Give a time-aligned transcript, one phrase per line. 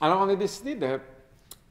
[0.00, 1.00] alors, on a décidé de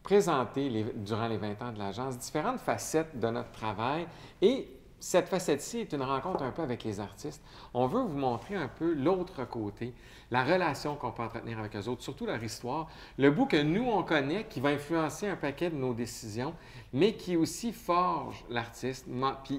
[0.04, 4.07] présenter les- durant les 20 ans de l'agence différentes facettes de notre travail
[4.42, 4.70] et
[5.00, 7.44] cette facette-ci est une rencontre un peu avec les artistes.
[7.74, 9.94] On veut vous montrer un peu l'autre côté,
[10.32, 12.88] la relation qu'on peut entretenir avec eux autres, surtout leur histoire,
[13.18, 16.55] le bout que nous, on connaît, qui va influencer un paquet de nos décisions,
[16.94, 19.05] mais qui aussi forge l'artiste,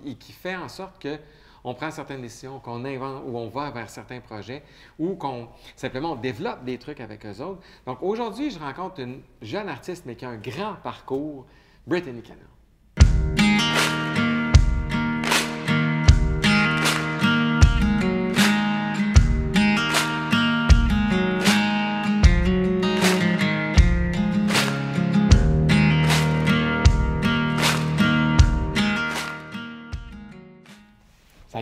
[0.07, 1.19] et qui fait en sorte que
[1.65, 4.63] on prend certaines décisions, qu'on invente ou on va vers certains projets
[4.99, 7.61] ou qu'on simplement on développe des trucs avec eux autres.
[7.87, 11.47] Donc aujourd'hui, je rencontre une jeune artiste mais qui a un grand parcours,
[11.87, 12.58] Brittany Cannon.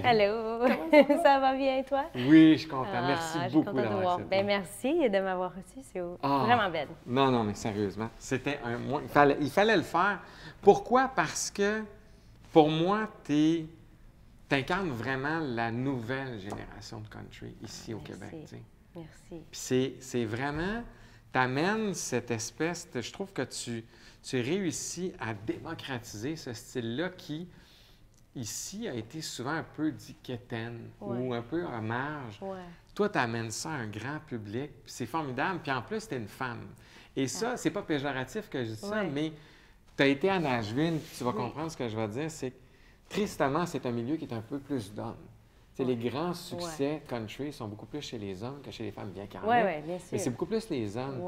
[0.06, 0.66] Allô,
[1.23, 1.55] ça va?
[1.55, 2.05] Bien toi?
[2.15, 2.88] Oui, je suis content.
[2.95, 4.15] Ah, Merci je suis beaucoup contente de d'avoir voir.
[4.15, 4.37] accepté.
[4.37, 6.42] Ben, merci de m'avoir reçu, c'est Ah.
[6.46, 6.88] vraiment belle.
[7.06, 9.01] Non, non, mais sérieusement, c'était un mois.
[9.02, 10.21] Il fallait, il fallait le faire.
[10.62, 11.09] Pourquoi?
[11.15, 11.82] Parce que
[12.52, 13.66] pour moi, tu
[14.51, 18.12] incarnes vraiment la nouvelle génération de country ici au Merci.
[18.12, 18.30] Québec.
[18.43, 18.62] tu sais.
[18.95, 19.10] Merci.
[19.30, 20.82] Puis c'est, c'est vraiment,
[21.32, 23.84] t'amènes cette espèce de, je trouve que tu,
[24.23, 27.49] tu réussis à démocratiser ce style-là qui,
[28.37, 32.38] ici, a été souvent un peu dit quétaine ou un peu en marge.
[32.40, 32.59] Ouais.
[32.95, 35.60] Toi, tu amènes ça à un grand public, c'est formidable.
[35.62, 36.66] Puis en plus, tu es une femme.
[37.16, 39.32] Et ça, c'est pas péjoratif que je dis ça, mais
[39.96, 41.37] tu as été à Nashville, puis tu vas Oui.
[41.37, 42.30] comprendre ce que je vais dire.
[42.30, 42.56] C'est que,
[43.09, 45.16] tristement, c'est un milieu qui est un peu plus d'hommes.
[45.85, 45.95] Ouais.
[45.95, 49.27] Les grands succès country sont beaucoup plus chez les hommes que chez les femmes, bien
[49.30, 50.33] quand Oui, bien Mais c'est sûr.
[50.33, 51.21] beaucoup plus les hommes.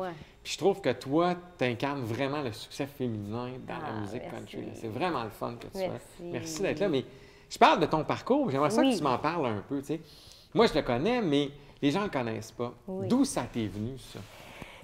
[0.42, 4.22] Puis je trouve que toi, tu incarnes vraiment le succès féminin dans la Ah, musique
[4.30, 4.56] merci.
[4.56, 4.70] country.
[4.74, 5.88] C'est vraiment le fun que tu sois.
[5.88, 6.22] Merci.
[6.22, 6.88] Merci d'être là.
[6.88, 7.04] Mais
[7.50, 8.50] je parle de ton parcours.
[8.50, 9.82] J'aimerais ça que tu m'en parles un peu.
[10.54, 11.50] Moi, je le connais, mais
[11.82, 12.72] les gens ne le connaissent pas.
[12.86, 13.06] Oui.
[13.06, 14.18] D'où ça t'est venu, ça,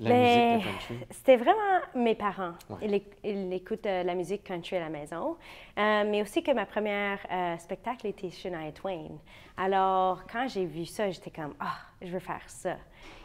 [0.00, 1.06] la Ben, musique de country?
[1.11, 2.53] C'était vraiment mes parents.
[2.70, 2.77] Ouais.
[2.83, 5.37] Ils, éc- ils écoutent euh, la musique country à la maison,
[5.77, 9.09] Euh, mais aussi que ma première euh, spectacle était Shania Twain.
[9.56, 12.77] Alors, quand j'ai vu ça, j'étais comme, ah, je veux faire ça.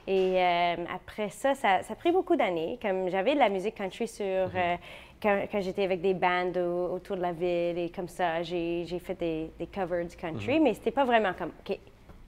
[0.07, 2.79] Et euh, après ça, ça, ça a pris beaucoup d'années.
[2.81, 4.25] Comme j'avais de la musique country sur.
[4.25, 4.75] euh,
[5.21, 8.85] quand, quand j'étais avec des bands au- autour de la ville et comme ça, j'ai
[8.99, 11.77] fait des, des covers du country, mais c'était pas vraiment comme OK,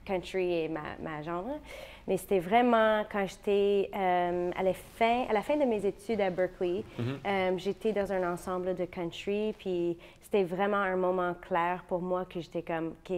[0.04, 1.44] country est ma, ma genre.
[2.08, 6.20] Mais c'était vraiment quand j'étais euh, à, la fin, à la fin de mes études
[6.20, 11.84] à Berkeley, euh, j'étais dans un ensemble de country, puis c'était vraiment un moment clair
[11.86, 13.16] pour moi que j'étais comme, OK,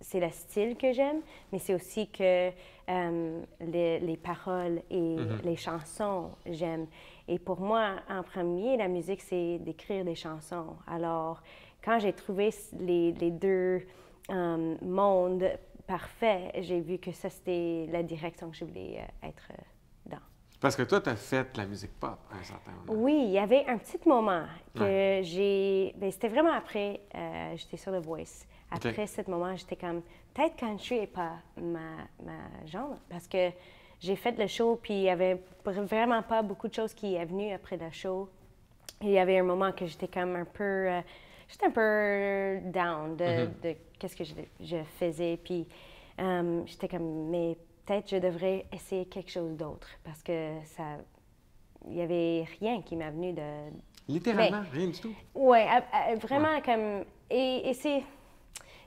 [0.00, 1.20] c'est le style que j'aime,
[1.52, 2.50] mais c'est aussi que
[2.88, 6.86] euh, les, les paroles et les chansons, j'aime.
[7.28, 10.76] Et pour moi, en premier, la musique, c'est d'écrire des chansons.
[10.86, 11.42] Alors,
[11.82, 13.82] quand j'ai trouvé les, les deux
[14.82, 15.44] mondes
[15.86, 19.62] parfaits, j'ai vu que ça, c'était la direction que je voulais euh, être euh,
[20.06, 20.18] dans.
[20.60, 23.02] Parce que toi, tu as fait de la musique pop à un certain moment.
[23.02, 25.94] Oui, il y avait un petit moment que j'ai.
[25.96, 28.46] ben, c'était vraiment après, euh, j'étais sur The Voice.
[28.70, 30.02] Après ce moment, j'étais comme,
[30.32, 33.50] peut-être country n'est pas ma, ma genre, parce que
[34.00, 37.14] j'ai fait le show, puis il n'y avait vr- vraiment pas beaucoup de choses qui
[37.14, 38.28] est venues après le show.
[39.00, 40.62] Il y avait un moment que j'étais comme un peu.
[40.64, 41.00] euh,
[41.48, 45.36] j'étais un peu down de, de qu'est-ce que je, je faisais.
[45.42, 45.66] Puis
[46.20, 50.84] euh, j'étais comme, mais peut-être je devrais essayer quelque chose d'autre parce que ça.
[51.86, 53.42] Il n'y avait rien qui m'est venu de.
[54.08, 55.12] Littéralement, Ben, rien du tout.
[55.34, 55.58] Oui,
[56.22, 57.04] vraiment comme.
[57.30, 58.02] Et, et c'est.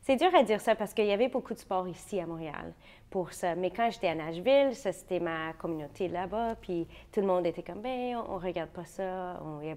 [0.01, 2.73] C'est dur à dire ça parce qu'il y avait beaucoup de sport ici à Montréal
[3.09, 3.55] pour ça.
[3.55, 6.55] Mais quand j'étais à Nashville, ça c'était ma communauté là-bas.
[6.61, 9.37] Puis tout le monde était comme, ben, on, on regarde pas ça.
[9.61, 9.75] Il y a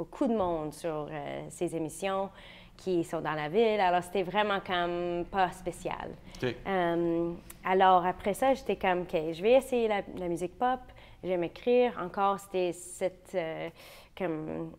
[0.00, 2.30] beaucoup de monde sur euh, ces émissions
[2.78, 3.78] qui sont dans la ville.
[3.80, 6.08] Alors c'était vraiment comme pas spécial.
[6.42, 10.80] Euh, alors après ça, j'étais comme, OK, je vais essayer la, la musique pop,
[11.22, 11.92] j'aime écrire.
[12.02, 13.68] Encore, c'était cette, euh,
[14.16, 14.72] comme,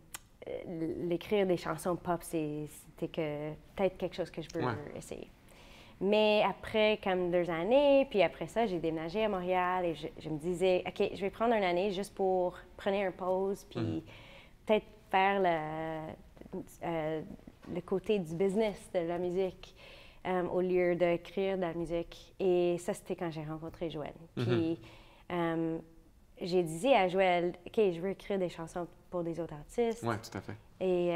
[0.48, 4.74] euh, l'écrire des chansons pop, c'était que peut-être quelque chose que je veux Ouais.
[4.96, 5.30] essayer.
[6.00, 10.28] Mais après, comme deux années, puis après ça, j'ai déménagé à Montréal et je, je
[10.30, 14.02] me disais, OK, je vais prendre une année juste pour prendre une pause, puis
[14.66, 17.22] peut-être faire le, euh,
[17.72, 19.76] le côté du business de la musique
[20.26, 22.34] euh, au lieu d'écrire de la musique.
[22.40, 24.14] Et ça, c'était quand j'ai rencontré Joël.
[24.34, 24.80] Puis
[25.30, 25.78] euh,
[26.40, 30.02] j'ai dit à Joël, OK, je veux écrire des chansons pour des autres artistes.
[30.02, 30.56] Oui, tout à fait.
[30.80, 31.12] Et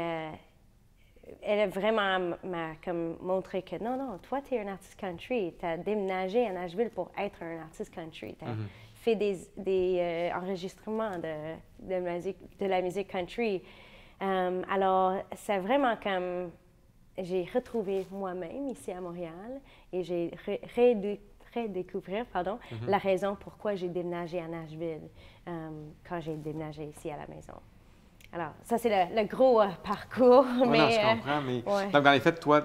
[1.41, 5.53] elle a vraiment m'a comme montré que non, non, toi, tu es un artiste country.
[5.59, 8.35] Tu as déménagé à Nashville pour être un artiste country.
[8.39, 8.55] Tu as
[9.07, 13.63] fait des, des euh, enregistrements de, de, musique, de la musique country.
[14.21, 16.51] Euh, alors, c'est vraiment comme
[17.17, 19.61] j'ai retrouvé moi-même ici à Montréal
[19.93, 20.31] et j'ai
[21.55, 22.89] redécouvrir pardon, Mm-hmm.
[22.89, 25.07] la raison pourquoi j'ai déménagé à Nashville
[25.47, 25.69] euh,
[26.07, 27.53] quand j'ai déménagé ici à la maison.
[28.33, 30.45] Alors, ça, c'est le, le gros euh, parcours.
[30.61, 31.91] Ouais, mais, non, je comprends, mais ouais.
[31.91, 32.61] donc dans les faits, toi,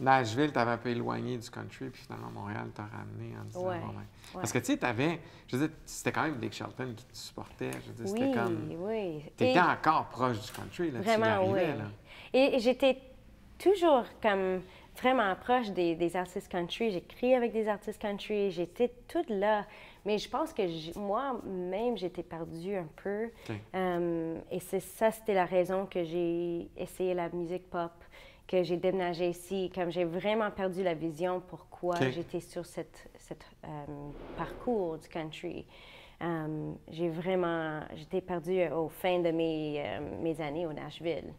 [0.00, 3.78] Nashville, t'avais un peu éloigné du country, puis finalement Montréal t'a ramené en disant Ouais,
[3.80, 4.04] bon, ben, ouais.
[4.34, 7.16] Parce que tu sais, t'avais, je veux dire, c'était quand même Dick Shelton qui te
[7.16, 7.70] supportait.
[7.84, 9.22] Je veux dire, oui, c'était comme, oui.
[9.36, 11.60] t'étais Et- encore proche du country là, tu Vraiment, oui.
[11.60, 11.84] là.
[12.32, 12.98] Et j'étais
[13.58, 14.62] toujours comme
[15.00, 16.90] vraiment proche des, des artistes country.
[16.92, 18.50] J'écris avec des artistes country.
[18.50, 19.66] J'étais toute là.
[20.06, 23.30] Mais je pense que moi-même, j'étais perdue un peu.
[23.74, 27.92] Euh, et c'est ça, c'était la raison que j'ai essayé la musique pop,
[28.50, 33.46] que j'ai déménagé ici, comme j'ai vraiment perdu la vision pourquoi j'étais sur cette, cette
[33.64, 33.68] euh,
[34.36, 35.64] parcours du country.
[36.20, 41.32] Euh, j'ai vraiment, j'étais perdue au fin de mes, euh, mes années au Nashville.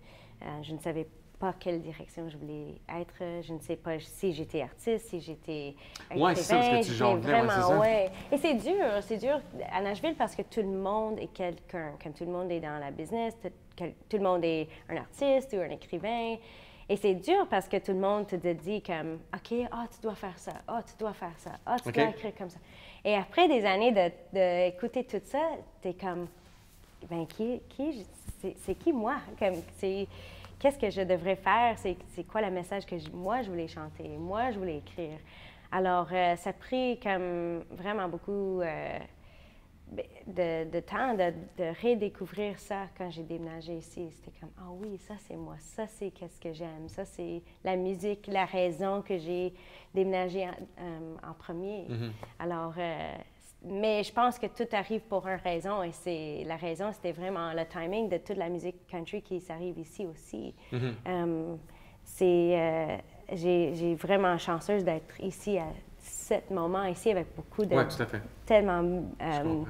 [0.63, 1.05] Je ne savais
[1.37, 3.41] pas quelle direction je voulais être.
[3.43, 5.75] Je ne sais pas si j'étais artiste, si j'étais
[6.15, 6.97] Ouais, c'est ça, parce que tu écrivain.
[6.97, 7.61] jonglais, ouais, J'étais c'est ça.
[7.61, 8.09] vraiment, ouais.
[8.31, 9.41] Et c'est dur, c'est dur
[9.71, 12.79] à Nashville parce que tout le monde est quelqu'un, comme tout le monde est dans
[12.79, 13.37] la business,
[13.75, 16.37] tout le monde est un artiste ou un écrivain.
[16.89, 20.16] Et c'est dur parce que tout le monde te dit comme, OK, ah, tu dois
[20.16, 21.95] faire ça, ah, tu dois faire ça, ah, tu OK.
[21.95, 22.60] dois écrire comme ça.
[23.06, 23.92] Et après des années
[24.33, 25.42] d'écouter tout ça,
[25.81, 26.28] tu es comme,
[27.10, 27.62] ben qui,
[28.42, 29.16] c'est, qui moi?
[29.39, 31.75] Qu'est-ce que je devrais faire?
[31.78, 35.18] C'est, c'est quoi le message que je- moi je voulais chanter, moi je voulais écrire?
[35.72, 39.00] Alors, euh, ça a pris comme vraiment beaucoup euh,
[39.91, 44.09] de, de temps de, de redécouvrir ça quand j'ai déménagé ici.
[44.11, 47.75] C'était comme, ah oui, ça c'est moi, ça c'est qu'est-ce que j'aime, ça c'est la
[47.75, 49.53] musique, la raison que j'ai
[49.93, 51.88] déménagé en, euh, en premier.
[52.39, 53.15] Alors, euh,
[53.63, 57.53] mais je pense que tout arrive pour une raison et c'est la raison, c'était vraiment
[57.53, 60.55] le timing de toute la musique country qui s'arrive ici aussi.
[60.73, 61.55] Euh,
[62.03, 62.97] c'est, euh,
[63.33, 65.67] j'ai, j'ai vraiment chanceuse d'être ici à
[66.48, 68.22] ce moment ici avec beaucoup de tout à fait.
[68.45, 68.81] tellement
[69.22, 69.63] euh,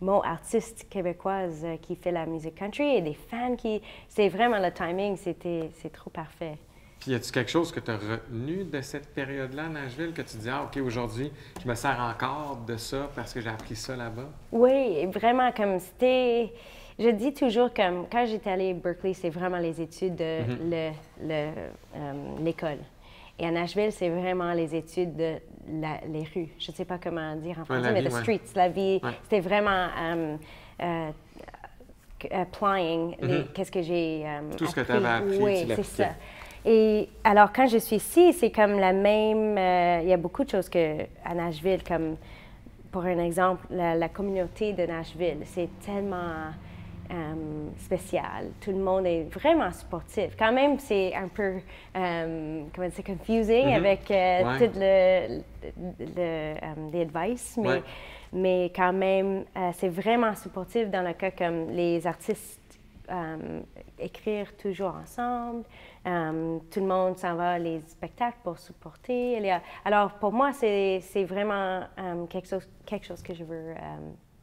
[0.00, 4.58] mon artiste québécoise euh, qui fait la musique country et des fans qui c'est vraiment
[4.58, 6.58] le timing c'était c'est trop parfait.
[7.00, 10.22] Puis y a-tu quelque chose que tu as retenu de cette période-là à Nashville que
[10.22, 11.30] tu dis, ah, OK, aujourd'hui,
[11.62, 14.28] je me sers encore de ça parce que j'ai appris ça là-bas?
[14.52, 16.50] Oui, vraiment comme c'était.
[16.98, 20.38] Je dis toujours comme quand j'étais allée à Berkeley, c'est vraiment les études de
[20.70, 21.50] le- le,
[21.96, 22.78] euh, l'école.
[23.38, 25.34] Et à Nashville, c'est vraiment les études de
[25.80, 26.48] la- les rues.
[26.58, 28.20] Je ne sais pas comment dire en français, mais vie, the ouais.
[28.20, 29.00] streets, la vie.
[29.02, 29.10] Ouais.
[29.24, 30.36] C'était vraiment euh,
[30.82, 31.10] euh,
[32.30, 34.56] applying les- qu'est-ce que j'ai euh, Mm-hmm.
[34.56, 34.92] Tout ce que appris.
[34.94, 36.08] t'avais appris, Oui, tu c'est ça.
[36.66, 39.58] Et alors, quand je suis ici, c'est comme la même.
[39.58, 42.16] euh, Il y a beaucoup de choses que à Nashville, comme
[42.90, 46.52] pour un exemple, la, la communauté de Nashville, c'est tellement
[47.10, 48.50] euh, spécial.
[48.60, 50.34] Tout le monde est vraiment sportif.
[50.38, 51.54] Quand même, c'est un peu,
[51.96, 53.74] euh, comment dire, confusing Mhm.
[53.74, 54.58] avec euh, Ouais.
[54.68, 57.82] tout le, le, le, euh, les advice, mais, Ouais.
[58.32, 62.60] mais quand même, euh, c'est vraiment supportif dans le cas comme les artistes
[63.98, 65.64] écrire toujours ensemble.
[66.04, 69.50] Tout le monde s'en va les spectacles pour supporter.
[69.50, 71.80] A- Alors, pour moi, c'est vraiment
[72.30, 73.74] quelque, chose, quelque chose que je veux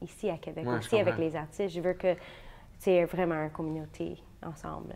[0.02, 1.74] ici à Québec Ouais, aussi avec les artistes.
[1.75, 2.16] Je veux que
[2.81, 4.95] c'est vraiment une communauté ensemble.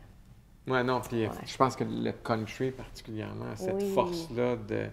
[0.68, 1.32] Ouais, non, puis Ouais.
[1.46, 3.94] je pense que le country particulièrement, a cette Oui.
[3.94, 4.88] force-là de,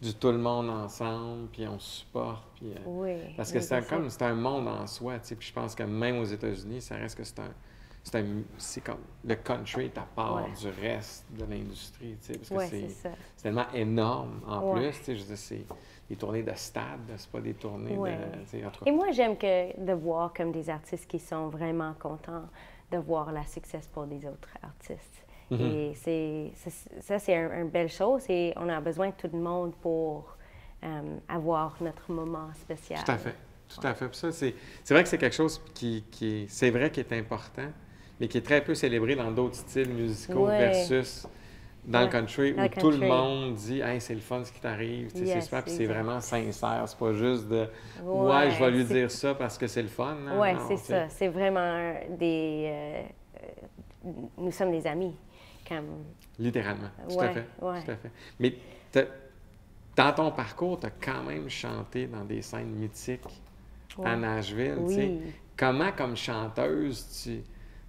[0.00, 2.72] du tout le monde ensemble, puis on se supporte, puis...
[2.72, 3.34] euh, Oui.
[3.36, 5.34] Parce que oui, c'est comme c'est un monde en soi, tu sais.
[5.34, 7.50] Puis je pense que même aux États-Unis, ça reste que c'est un,
[8.06, 8.24] c'est un,
[8.84, 10.52] comme le country est à part Ouais.
[10.60, 13.10] du reste de l'industrie, tu sais, parce Ouais, c'est,
[13.42, 14.80] tellement énorme en Ouais.
[14.80, 15.16] plus, tu sais.
[15.16, 15.64] Je veux dire, c'est
[16.08, 19.78] des tournées de stade, c'est pas des tournées de, tu sais, Et moi, j'aime que
[19.84, 22.44] de voir comme des artistes qui sont vraiment contents
[22.92, 25.26] de voir la succès pour des autres artistes.
[25.50, 25.60] Mhm.
[25.60, 26.52] Et c'est,
[27.00, 30.36] ça, c'est un- une belle chose et on a besoin de tout le monde pour
[30.84, 33.02] euh, avoir notre moment spécial.
[33.04, 33.34] Tout à fait.
[33.68, 34.14] Tout à fait.
[34.14, 34.54] Ça, c'est,
[34.90, 37.66] vrai que c'est quelque chose qui, qui est, c'est vrai qui est important,
[38.20, 40.58] mais qui est très peu célébré dans d'autres styles musicaux Ouais.
[40.58, 41.26] versus
[41.84, 44.50] dans le country Dans où le tout le monde dit hey, c'est le fun ce
[44.52, 47.66] qui t'arrive, sais, c'est Yes, super, puis c'est vraiment sincère, c'est pas juste de
[48.02, 50.14] ouais, Ouais, je vais lui dire ça parce que c'est le fun.
[50.16, 51.08] Non, Oui, c'est ça.
[51.08, 52.66] C'est vraiment des.
[52.68, 55.14] euh, nous sommes des amis.
[55.68, 56.04] Comme,
[56.38, 57.44] Littéralement, tout à fait.
[57.60, 57.82] ouais.
[57.84, 58.10] Tout à fait.
[58.38, 58.54] Mais
[59.96, 63.42] dans ton parcours, tu as quand même chanté dans des scènes mythiques
[64.04, 64.14] à.
[64.16, 64.76] Nashville.
[64.88, 65.00] tu sais.
[65.06, 65.32] Oui.
[65.56, 67.42] Comment, comme chanteuse, tu.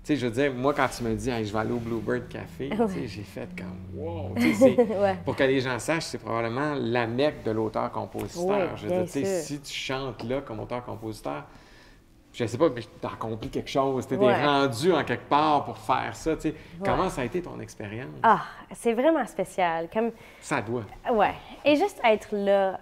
[0.08, 1.80] Tu sais, je veux dire, moi, quand tu me dis, Hey, je vais aller au
[1.80, 4.34] Bluebird Café, tu sais, j'ai fait comme, wow!
[4.38, 5.18] Tu Ouais.
[5.26, 8.48] Pour que les gens sachent, c'est probablement la mecque de l'auteur-compositeur.
[8.48, 11.44] Oui, je veux dire, tu si tu chantes là comme auteur-compositeur,
[12.32, 14.46] je sais pas, mais t'as accompli quelque chose, tu es Ouais.
[14.46, 16.38] rendu en quelque part pour faire ça.
[16.38, 16.56] tu sais.
[16.86, 18.08] Comment ça a été ton expérience?
[18.24, 19.90] Ah, c'est vraiment spécial.
[19.92, 20.84] Comme, Ça doit.
[21.12, 21.34] ouais.
[21.66, 22.80] Et juste être là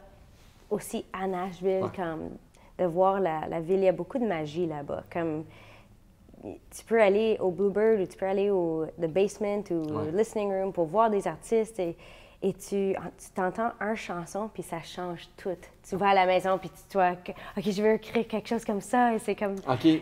[0.69, 2.37] aussi à Nashville, comme
[2.77, 3.77] de voir la, la, ville.
[3.77, 5.01] Il y a beaucoup de magie là-bas.
[5.11, 5.45] Comme
[6.75, 10.73] tu peux aller au Bluebird ou tu peux aller au The Basement ou Listening Room
[10.73, 11.95] pour voir des artistes et,
[12.41, 12.95] et tu,
[13.33, 15.57] t'entends un chanson puis ça change tout.
[15.87, 18.81] Tu vas à la maison puis tu vois, OK, je veux écrire quelque chose comme
[18.81, 19.55] ça et c'est comme.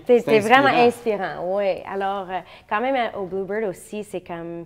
[0.05, 1.81] c'est vraiment inspirant, oui.
[1.85, 4.65] Alors, euh, quand même, euh, au Bluebird aussi, c'est comme.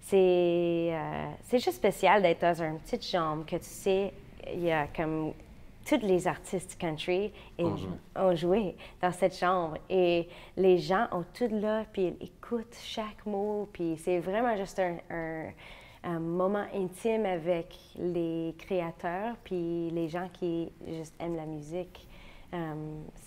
[0.00, 4.12] C'est, euh, c'est juste spécial d'être dans une petite chambre que tu sais,
[4.52, 5.32] il y a comme
[5.86, 8.76] tous les artistes country ont joué.
[9.00, 9.78] dans cette chambre.
[9.88, 14.80] Et les gens ont tout là, puis ils écoutent chaque mot, puis c'est vraiment juste
[14.80, 14.98] un,
[16.02, 22.06] un, moment intime avec les créateurs, puis les gens qui juste aiment la musique.
[22.56, 22.74] Euh,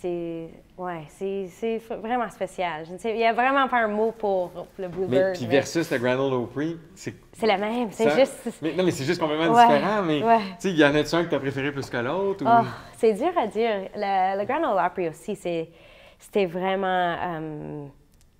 [0.00, 2.84] c'est ouais, c'est vraiment spécial.
[3.04, 5.10] Il n'y a vraiment pas un mot pour le Bluebird.
[5.10, 8.58] Mais puis versus le Grand Ole Opry, c'est c'est la même, c'est juste.
[8.60, 10.02] Mais, non, mais c'est juste complètement différent.
[10.02, 10.26] Mais tu
[10.58, 12.44] sais, il y en a-tu un que tu as préféré plus que l'autre?
[12.46, 13.88] Oh, c'est dur à dire.
[13.94, 17.86] Le, Grand Ole Opry aussi, c'était vraiment euh,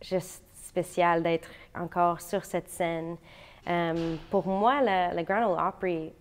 [0.02, 3.16] juste spécial d'être encore sur cette scène.
[3.68, 6.12] Euh, pour moi, le, Grand Ole Opry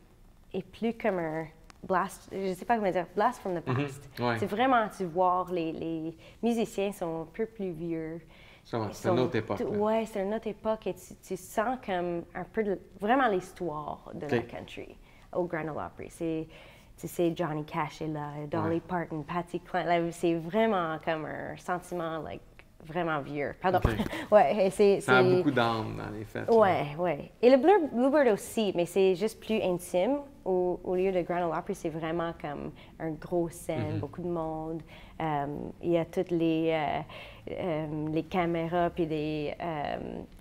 [0.53, 1.45] est plus comme un
[1.83, 3.75] blast, je ne sais pas comment dire, blast from the mhm.
[3.75, 4.09] past.
[4.39, 8.21] C'est vraiment, tu vois, les, les, musiciens sont un peu plus vieux.
[8.91, 9.63] C'est une autre époque.
[9.67, 14.27] Oui, c'est une autre époque et tu, sens comme un peu de, vraiment l'histoire de
[14.27, 14.95] la country
[15.33, 16.07] au Grand Ole Opry.
[16.09, 16.47] C'est,
[16.97, 20.11] tu sais, Johnny Cash est là, Dolly Parton, Patti Cline.
[20.11, 22.41] C'est vraiment comme un sentiment like,
[22.91, 23.55] vraiment vieux.
[23.61, 23.79] Pardon.
[24.31, 26.49] ouais, c'est, Ça a beaucoup d'âme dans les fêtes.
[26.51, 27.31] Oui, oui.
[27.41, 30.17] Et le Bluebird aussi, mais c'est juste plus intime.
[30.45, 33.99] Au, au lieu de Grand Ole Opry, c'est vraiment comme un gros scène, mm-hmm.
[33.99, 34.81] beaucoup de monde.
[35.21, 35.45] Euh,
[35.83, 37.01] il y a toutes les, euh,
[37.51, 39.53] euh, les caméras, puis des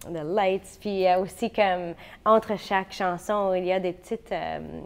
[0.09, 4.19] lights, puis il y a aussi comme entre chaque chanson, il y a des petits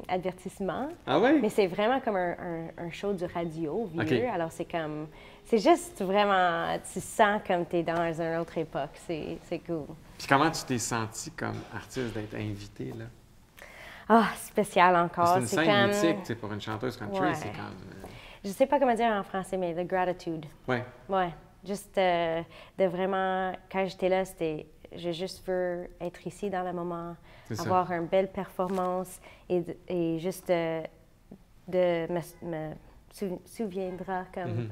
[0.08, 0.88] avertissements.
[1.06, 1.38] Ah oui?
[1.42, 2.36] Mais c'est vraiment comme un,
[2.78, 4.26] un, show du radio vieux.
[4.32, 5.08] Alors c'est comme,
[5.52, 8.98] c'est juste vraiment, tu sens comme tu es dans une autre époque.
[9.06, 9.84] C'est cool.
[10.16, 13.04] Puis comment tu t'es senti comme artiste d'être invité là?
[14.08, 15.34] Ah, spécial encore.
[15.34, 17.76] C'est une scène mythique, pour une chanteuse country, c'est comme
[18.44, 20.46] je sais pas comment dire en français, mais the gratitude.
[20.66, 20.78] Oui.
[21.08, 21.32] Ouais.
[21.64, 22.42] Juste euh,
[22.76, 24.66] de vraiment, quand j'étais là, c'était,
[24.96, 27.14] je juste veux être ici dans le moment,
[27.58, 30.82] avoir une belle performance et, et juste de,
[31.68, 34.62] de me, me souviendra comme.
[34.62, 34.70] Mm-hmm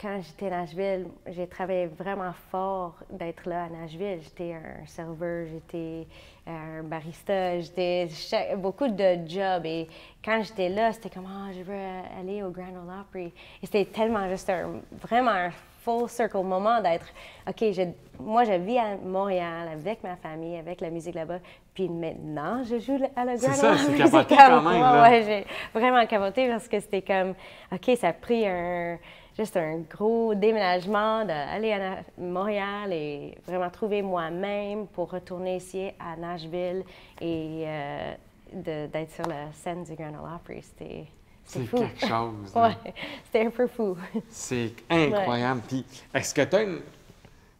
[0.00, 4.20] quand j'étais à Nashville, j'ai travaillé vraiment fort d'être là à Nashville.
[4.22, 6.06] J'étais un serveur, j'étais
[6.46, 8.08] un barista, j'étais
[8.56, 9.66] beaucoup de jobs.
[9.66, 9.88] Et
[10.24, 11.74] quand j'étais là, c'était comme, ah, je veux
[12.18, 13.32] aller au Grand Ole Opry.
[13.62, 15.50] Et c'était tellement juste un, vraiment un
[15.82, 17.06] full circle moment d'être,
[17.48, 17.64] OK,
[18.20, 21.38] moi, je vis à Montréal avec ma famille, avec la musique là-bas.
[21.74, 23.96] Puis maintenant, je joue à la Grand Ole Opry.
[23.96, 25.02] C'est ça, c'est quand même.
[25.02, 27.34] Ouais, j'ai vraiment capoté parce que c'était comme,
[27.72, 28.98] OK, ça a pris un
[29.38, 36.16] juste un gros déménagement d'aller à Montréal et vraiment trouver moi-même pour retourner ici à
[36.16, 36.82] Nashville
[37.20, 38.14] et euh,
[38.52, 40.62] d'être sur la scène du Grand Ole Opry.
[40.62, 41.06] C'était
[41.44, 42.08] c'est quelque chose.
[42.56, 42.62] Hein.
[42.62, 42.92] ouais,
[43.24, 43.96] c'était un peu fou.
[44.28, 45.62] C'est incroyable.
[45.66, 46.80] Puis, est-ce que tu as une,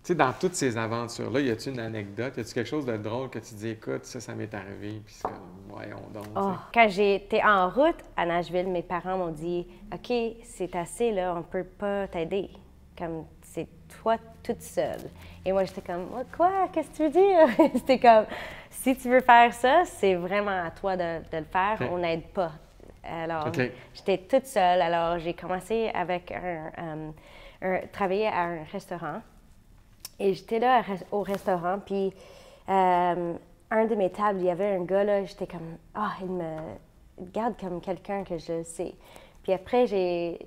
[0.02, 2.37] sais, dans toutes ces aventures-là, y a-t-il une anecdote?
[2.37, 5.14] Y a-t-il quelque chose de drôle que tu dis, écoute, ça, ça m'est arrivé, puis
[5.14, 5.35] c'est comme,
[5.69, 6.26] voyons donc.
[6.37, 10.12] Oh, quand j'étais en route à Nashville, mes parents m'ont dit, OK,
[10.45, 12.50] c'est assez, là, on peut pas t'aider.
[12.97, 13.69] Comme, c'est
[14.02, 15.11] toi toute seule.
[15.45, 16.69] Et moi, j'étais comme, quoi?
[16.73, 17.71] Qu'est-ce que tu veux dire?
[17.75, 18.26] C'était comme,
[18.71, 22.52] si tu veux faire ça, c'est vraiment à toi de, le faire, on n'aide pas.
[23.05, 23.50] Alors,
[23.95, 24.83] j'étais toute seule.
[24.83, 27.12] Alors, j'ai commencé avec un,
[27.62, 29.23] un, travailler à un restaurant.
[30.20, 30.82] Et j'étais là
[31.12, 32.12] au restaurant, puis
[32.68, 33.34] euh,
[33.70, 36.56] un de mes tables, il y avait un gars là, j'étais comme, ah, il me
[37.32, 38.94] garde comme quelqu'un que je sais.
[39.42, 40.38] Puis après, j'ai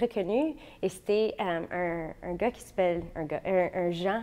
[0.00, 3.26] reconnu, et c'était euh, un, un, gars qui s'appelle, un,
[3.74, 4.22] un, Jean,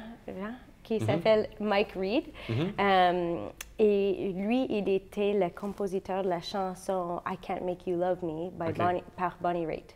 [0.82, 1.06] qui mm-hmm.
[1.06, 2.24] s'appelle Mike Reed.
[2.50, 2.72] Mm-hmm.
[2.80, 3.48] Euh,
[3.78, 8.50] et lui, il était le compositeur de la chanson I Can't Make You Love Me
[8.50, 9.96] by Bonnie, par Bonnie Raitt.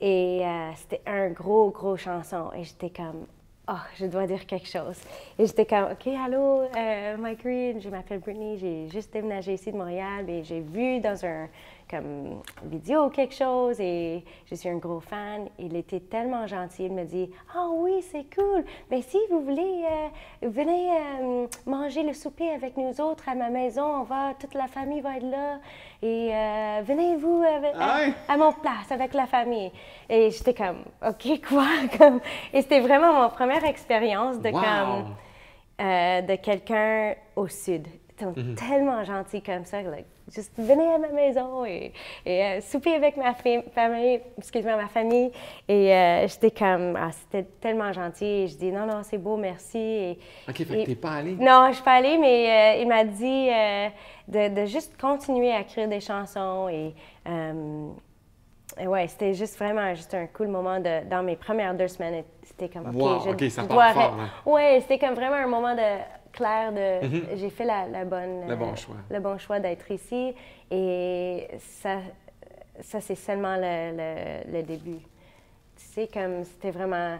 [0.00, 0.42] Et
[0.76, 2.50] c'était un gros, gros chanson.
[2.56, 3.26] Et j'étais comme,
[3.68, 4.98] oh, je dois dire quelque chose.
[5.38, 9.72] Et j'étais comme, OK, allô, euh, Mike Reed, je m'appelle Brittany, j'ai juste déménagé ici
[9.72, 11.48] de Montréal et j'ai vu dans un
[11.92, 15.48] comme vidéo quelque chose et je suis un gros fan.
[15.58, 16.86] Il était tellement gentil.
[16.86, 18.64] Il me dit Ah oui, c'est cool.
[18.90, 23.50] Mais si vous voulez, euh, venez euh, manger le souper avec nous autres à ma
[23.50, 23.84] maison.
[23.84, 25.58] On va, toute la famille va être là.
[26.00, 27.44] Et euh, venez-vous
[27.78, 29.70] à, à, mon place avec la famille.
[30.08, 31.66] Et j'étais comme OK, quoi
[32.54, 35.14] Et c'était vraiment ma première expérience de, comme,
[36.26, 37.86] de quelqu'un au sud.
[38.20, 38.54] Mhm.
[38.54, 39.82] Tellement gentil comme ça.
[39.82, 41.92] Like, juste venez à ma maison et,
[42.24, 45.32] et euh, souper avec ma famille, excuse-moi, ma famille.
[45.66, 48.24] Et euh, j'étais comme, ah, c'était tellement gentil.
[48.24, 49.78] Et je dis, non, non, c'est beau, merci.
[49.78, 50.18] Et,
[50.48, 51.34] OK, fait que t'es pas allée?
[51.34, 53.48] Non, je suis pas allée, mais il m'a dit
[54.28, 56.94] de, de, juste continuer à écrire des chansons et
[58.80, 62.24] ouais, c'était juste vraiment juste un cool moment de, dans mes premières deux semaines.
[62.42, 63.92] C'était comme, OK, wow, je ça dois...
[63.92, 64.30] Fort, hein.
[64.46, 67.06] Ouais, c'était comme vraiment un moment de clair de...
[67.06, 67.36] Mm-hmm.
[67.36, 68.48] J'ai fait la, la, bonne...
[68.48, 68.96] Le bon choix.
[69.10, 70.34] Le bon choix d'être ici.
[70.70, 71.98] Et ça,
[72.80, 75.00] ça c'est seulement le, le, le, début.
[75.76, 77.18] Tu sais, comme c'était vraiment...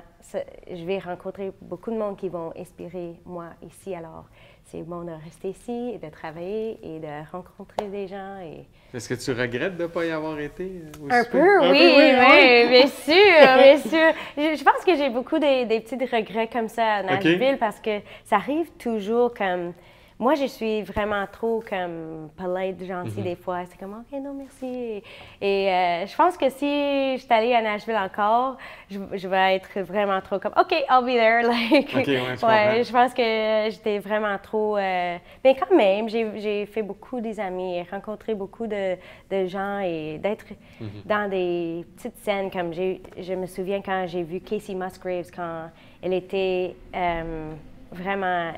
[0.71, 4.25] je vais rencontrer beaucoup de monde qui vont inspirer moi ici, alors
[4.73, 8.39] c'est bon de rester ici et de travailler et de rencontrer des gens.
[8.43, 8.65] Et...
[8.97, 10.65] Est-ce que tu regrettes de ne pas y avoir été?
[10.65, 14.15] Euh, un peu, oui, oui, bien sûr, bien sûr.
[14.39, 18.01] Je, pense que j'ai beaucoup des, des, petits regrets comme ça à Nashville parce que
[18.25, 19.75] ça arrive toujours comme
[20.23, 23.25] moi, je suis vraiment trop comme polite, gentille mhm.
[23.25, 23.65] des fois.
[23.69, 25.03] C'est comme, OK, non, merci.
[25.41, 28.57] Et euh, je pense que si je suis allée à Nashville encore,
[28.89, 31.43] je, vais être vraiment trop comme, OK, I'll be there.
[31.53, 34.77] Like, ouais, je, ouais, je pense que j'étais vraiment trop.
[34.77, 38.97] Euh, mais quand même, j'ai fait beaucoup des amis, rencontré beaucoup de,
[39.31, 40.47] de gens et d'être
[40.81, 41.03] mhm.
[41.05, 46.15] dans des petites scènes comme je me souviens quand j'ai vu Casey Musgraves quand elle
[46.15, 47.53] était euh,
[47.91, 48.53] vraiment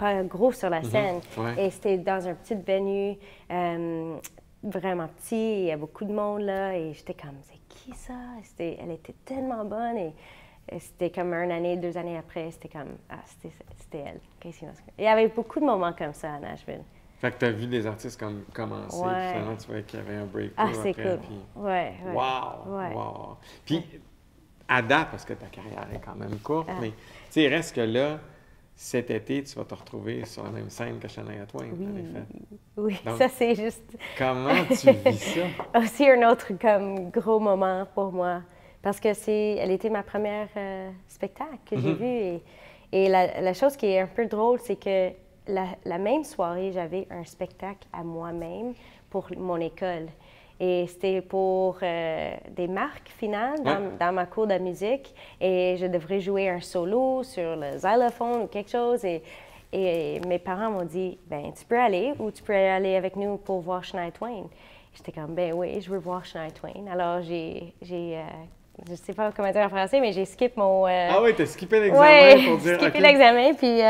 [0.00, 0.90] pas gros sur la mhm.
[0.90, 1.20] scène.
[1.58, 3.16] Et c'était dans un petit venue
[3.50, 4.16] euh,
[4.62, 5.60] vraiment petit.
[5.60, 6.74] Il y a beaucoup de monde là.
[6.76, 8.14] Et j'étais comme, c'est qui ça?
[8.58, 9.96] Elle était tellement bonne.
[9.96, 10.12] Et,
[10.78, 14.20] c'était comme une année, deux années après, c'était comme, ah, c'était elle.
[14.98, 16.82] Il y avait beaucoup de moments comme ça à Nashville.
[17.20, 19.32] Fait que tu as vu des artistes comme commencer, ouais.
[19.32, 20.52] finalement, tu vois qu'il y avait un break.
[20.56, 21.18] Ah, c'est cool.
[21.18, 21.40] Puis...
[21.56, 22.14] Ouais, ouais.
[22.14, 22.78] Wow!
[22.78, 22.94] Ouais.
[22.94, 23.36] wow.
[23.66, 23.84] Puis,
[24.68, 26.78] à date, parce que ta carrière est quand même courte, ah.
[26.80, 26.96] mais tu
[27.30, 28.20] sais, reste que là,
[28.82, 31.68] cet été, tu vas te retrouver sur la même scène que Shania Twain.
[31.78, 32.02] Oui,
[32.78, 33.94] oui ça c'est juste.
[34.16, 35.78] comment tu vis ça?
[35.78, 38.40] Aussi un autre comme gros moment pour moi.
[38.80, 41.96] Parce que c'est, elle était ma première euh, spectacle que j'ai mm-hmm.
[41.96, 42.06] vu.
[42.06, 42.42] Et,
[42.92, 45.10] et la, la, chose qui est un peu drôle, c'est que
[45.46, 48.72] la, la même soirée, j'avais un spectacle à moi-même
[49.10, 50.06] pour mon école.
[50.62, 53.58] Et c'était pour euh, des marques finales
[53.98, 55.14] dans, ma cour de musique.
[55.40, 59.02] Et je devrais jouer un solo sur le xylophone ou quelque chose.
[59.06, 59.22] Et,
[59.72, 63.38] et mes parents m'ont dit, ben tu peux aller ou tu peux aller avec nous
[63.38, 64.44] pour voir Shania Twain.
[64.94, 66.86] J'étais comme, ben oui, je veux voir Shania Twain.
[66.92, 68.22] Alors j'ai, j'ai euh,
[68.86, 70.86] je sais pas comment dire en français, mais j'ai skippé mon.
[70.86, 72.78] Euh, ah oui, t'as skippé l'examen pour dire.
[72.78, 73.80] J'ai skippé l'examen, puis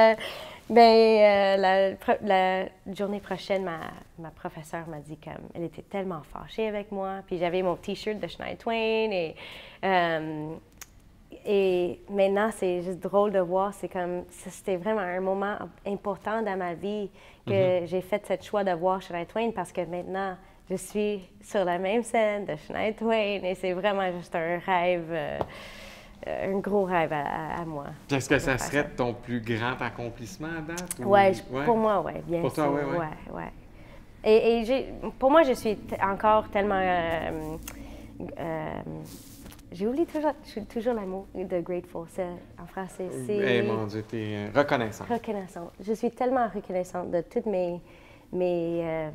[0.70, 3.80] Bien, euh, la, journée prochaine, ma,
[4.20, 7.22] ma professeure m'a dit qu'elle était tellement fâchée avec moi.
[7.26, 9.10] Puis j'avais mon T-shirt de Schneider Twain.
[9.10, 9.34] Et,
[9.84, 10.54] euh,
[11.44, 13.74] et maintenant, c'est juste drôle de voir.
[13.74, 17.10] C'est comme, c'était vraiment un moment important dans ma vie
[17.48, 17.86] que mm-hmm.
[17.88, 20.36] j'ai fait ce choix de voir Schneider Twain parce que maintenant,
[20.70, 25.08] je suis sur la même scène de Schneider Twain et c'est vraiment juste un rêve.
[25.10, 25.38] Euh,
[26.26, 27.86] un gros rêve à, moi.
[28.10, 30.96] Est-ce que ça serait ton plus grand accomplissement à date?
[30.98, 31.64] Oui, ouais.
[31.64, 32.64] pour moi, oui, bien pour sûr.
[32.64, 33.52] Toi, oui, ouais, ouais.
[34.22, 36.80] Et, et pour moi, je suis encore tellement...
[36.80, 37.56] Euh,
[38.38, 38.80] euh,
[39.72, 40.34] j'ai oublié toujours,
[40.68, 42.06] toujours le mot de grateful.
[42.60, 43.36] En français, c'est...
[43.36, 45.08] Eh mon Dieu, tu es reconnaissante.
[45.08, 45.72] Reconnaissante.
[45.80, 47.80] Je suis tellement reconnaissante de tous mes,
[48.32, 49.10] mes,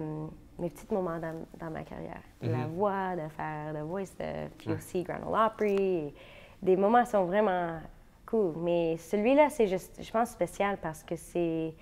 [0.57, 2.21] mes petits moments dans, dans ma carrière.
[2.41, 2.67] La mm-hmm.
[2.69, 6.13] voix, de faire The Voice, de, puis aussi Grand Ole Opry
[6.65, 7.80] des moments sont vraiment
[8.25, 8.54] cool.
[8.58, 11.73] Mais celui-là, c'est juste, je pense, spécial parce que c'est.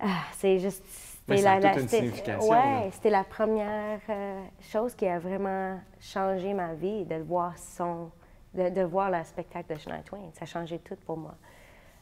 [0.00, 0.84] Ah, c'est juste.
[1.28, 1.58] La.
[1.58, 8.10] Ouais, c'était la première euh, chose qui a vraiment changé ma vie, de voir son.
[8.54, 10.30] de, de voir le spectacle de Shania Twain.
[10.32, 11.34] Ça a changé tout pour moi.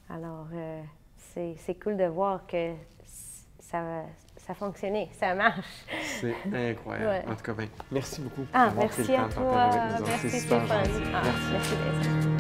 [0.09, 0.83] Alors, euh,
[1.57, 2.73] c'est cool de voir que
[3.59, 4.05] ça,
[4.47, 5.85] ça a fonctionné, ça marche.
[6.21, 7.31] C'est incroyable.
[7.31, 8.47] En tout cas, ben, merci beaucoup.
[8.53, 9.71] Ah, merci à toi.
[10.07, 10.89] Merci, Stéphane.
[11.13, 12.36] Ah, merci, merci